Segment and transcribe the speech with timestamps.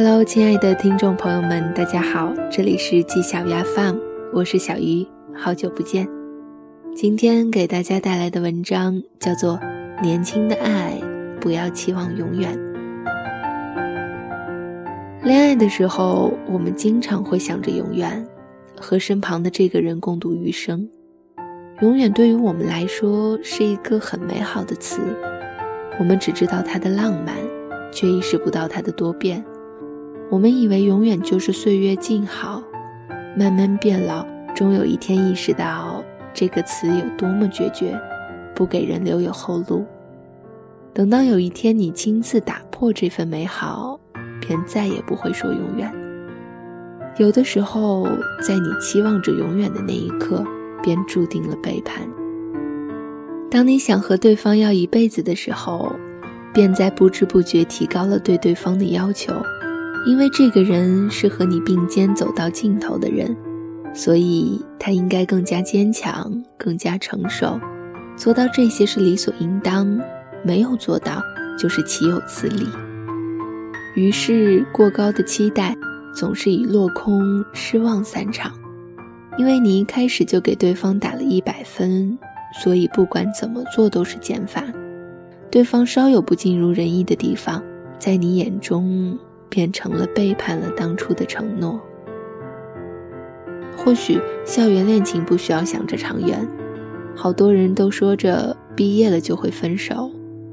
[0.00, 3.96] Hello，亲爱的听众朋友们，大家好，这里是季小鱼 FM，
[4.32, 5.04] 我是小鱼，
[5.34, 6.08] 好久不见。
[6.94, 9.56] 今天给大家带来的文章叫做
[10.00, 10.92] 《年轻的爱，
[11.40, 12.56] 不要期望永远》。
[15.24, 18.24] 恋爱的时候，我们经常会想着永远，
[18.80, 20.88] 和身旁的这个人共度余生。
[21.80, 25.00] 永远对于我们来说是一个很美好的词，
[25.98, 27.34] 我们只知道它的浪漫，
[27.90, 29.44] 却意识不到它的多变。
[30.30, 32.62] 我们以为永远就是岁月静好，
[33.34, 36.04] 慢慢变老，终有一天意识到。
[36.34, 37.98] 这个词有多么决绝，
[38.54, 39.86] 不给人留有后路。
[40.92, 43.98] 等到有一天你亲自打破这份美好，
[44.38, 45.90] 便再也不会说永远。
[47.16, 48.06] 有的时候，
[48.42, 50.44] 在你期望着永远的那一刻，
[50.82, 52.06] 便注定了背叛。
[53.50, 55.90] 当你想和对方要一辈子的时候，
[56.52, 59.32] 便在不知不觉提高了对对方的要求，
[60.06, 63.36] 因为这个人是和你并肩走到尽头的人。
[63.94, 67.58] 所以，他应该更加坚强，更加成熟，
[68.16, 69.98] 做到这些是理所应当。
[70.44, 71.20] 没有做到，
[71.58, 72.68] 就是岂有此理。
[73.96, 75.74] 于是，过高的期待
[76.14, 78.52] 总是以落空、失望散场。
[79.36, 82.16] 因为你一开始就给对方打了一百分，
[82.62, 84.62] 所以不管怎么做都是减法。
[85.50, 87.62] 对方稍有不尽如人意的地方，
[87.98, 91.80] 在你眼中变成了背叛了当初的承诺。
[93.76, 96.46] 或许校园恋情不需要想着长远，
[97.14, 100.10] 好多人都说着毕业了就会分手，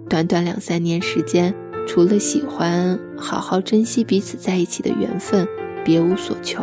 [0.07, 1.53] 短短两三年时间，
[1.87, 5.47] 除了喜欢，好好珍惜彼此在一起的缘分，
[5.83, 6.61] 别无所求，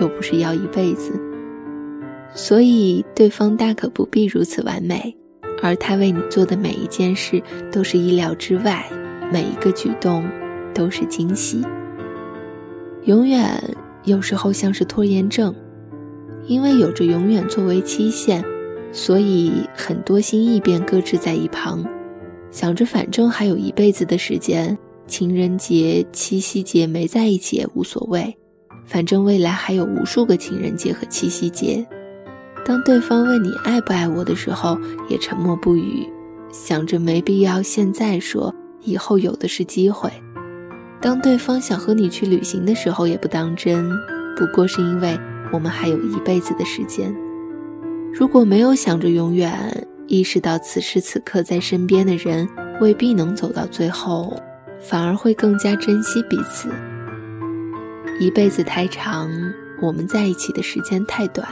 [0.00, 1.12] 又不是要一辈子。
[2.32, 5.16] 所以对方大可不必如此完美，
[5.60, 8.86] 而他为你做的每一件事都是意料之外，
[9.32, 10.24] 每一个举动
[10.74, 11.62] 都是惊喜。
[13.04, 15.54] 永远有时候像是拖延症。
[16.46, 18.42] 因为有着永远作为期限，
[18.92, 21.84] 所以很多心意便搁置在一旁，
[22.50, 28.34] 想着反正还有一辈子的时间，情人节、七夕节没在一起也无所谓，
[28.86, 31.86] 反正未来还有无数个情人节和七夕节。
[32.64, 34.76] 当对方问你爱不爱我的时候，
[35.08, 36.08] 也沉默不语，
[36.50, 38.52] 想着没必要现在说，
[38.82, 40.10] 以后有的是机会。
[41.00, 43.90] 当对方想和你去旅行的时候，也不当真，
[44.36, 45.18] 不过是因为。
[45.52, 47.12] 我们还有一辈子的时间，
[48.14, 49.52] 如果没有想着永远，
[50.06, 52.48] 意识到此时此刻在身边的人
[52.80, 54.40] 未必能走到最后，
[54.78, 56.68] 反而会更加珍惜彼此。
[58.20, 59.28] 一辈子太长，
[59.82, 61.44] 我们在一起的时间太短，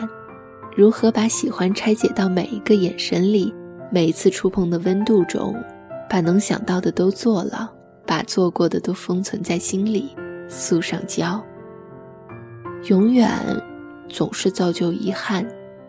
[0.77, 3.53] 如何把喜欢拆解到每一个眼神里，
[3.91, 5.57] 每一次触碰的温度中，
[6.09, 7.69] 把能想到的都做了，
[8.09, 10.17] 把做过的都封存在心里，
[10.49, 11.41] 塑上胶。
[12.89, 13.31] 永远。
[14.11, 15.47] 总是造就遗憾，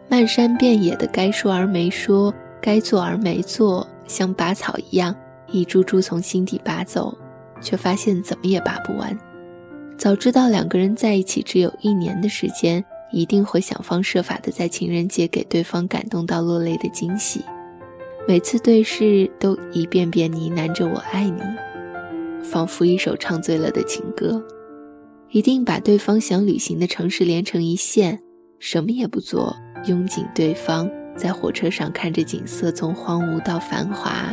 [0.09, 5.15] 漫山遍野的该说而没说，该做而没做，像拔草一样，
[5.47, 7.17] 一株株从心底拔走，
[7.61, 9.17] 却发现怎么也拔不完。
[9.97, 17.41] 早知道两个人在一起只有一年的时间，一定会想方设法的在情人节给对方感动到落泪的惊喜。
[18.27, 21.41] 每次对视都一遍遍呢喃着“我爱你”，
[22.43, 24.43] 仿佛一首唱醉了的情歌。
[25.29, 28.19] 一定把对方想旅行的城市连成一线，
[28.57, 29.55] 什么也不做，
[29.85, 34.27] 拥紧对方，在火车上看着景色从荒芜到繁华，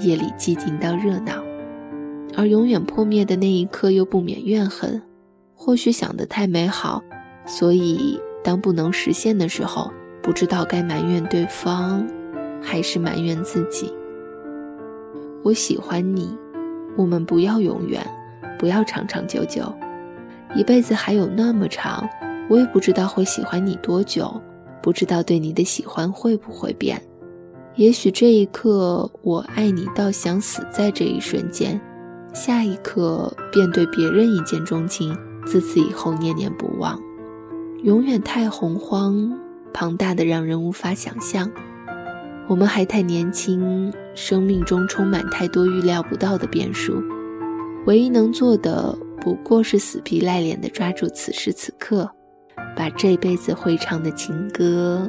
[0.00, 1.44] 夜里寂静到热闹，
[2.34, 5.02] 而永远破灭的那一刻又不免怨恨。
[5.54, 7.02] 或许想得太美好，
[7.44, 9.90] 所以当不能实现的时候，
[10.22, 12.08] 不知道该埋怨对方，
[12.62, 13.92] 还是埋怨自己。
[15.42, 16.34] 我喜欢你，
[16.98, 18.04] 我们不要永远，
[18.58, 19.72] 不要长长久久。
[20.56, 22.08] 一辈子还有那么长，
[22.50, 24.42] 我也不知道会喜欢你多久，
[24.82, 27.00] 不知道对你的喜欢会不会变。
[27.76, 31.80] 也许这一刻我爱你到想死在这一瞬间，
[32.34, 35.16] 下一刻便对别人一见钟情，
[35.46, 37.00] 自此以后念念不忘。
[37.84, 39.38] 永远太洪荒，
[39.72, 41.48] 庞大的让人无法想象。
[42.48, 47.00] 我们还太年轻，生命中充满太多预料不到的变数，
[47.86, 48.98] 唯一能做的。
[49.20, 52.10] 不过是死皮赖脸地抓住此时此刻，
[52.76, 55.08] 把这辈子会唱的情歌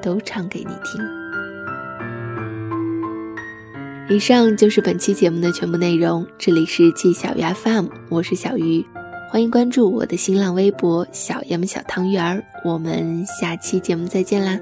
[0.00, 1.04] 都唱给你听。
[4.08, 6.26] 以上就是本期节目的全部内容。
[6.38, 8.82] 这里是季小鱼 FM，我是小鱼，
[9.30, 12.42] 欢迎关注我的新浪微博“小 M 小汤圆儿”。
[12.64, 14.58] 我们下期节目再见啦！